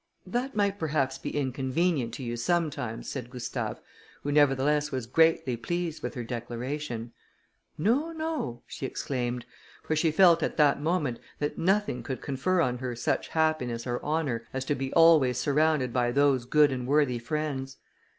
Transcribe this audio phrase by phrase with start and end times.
[0.25, 3.77] "That might perhaps be inconvenient to you sometimes," said Gustave,
[4.23, 7.11] who nevertheless was greatly pleased with her declaration.
[7.77, 9.45] "No, no," she exclaimed;
[9.83, 14.03] for she felt at that moment that nothing could confer on her such happiness or
[14.03, 17.77] honour, as to be always surrounded by those good and worthy friends.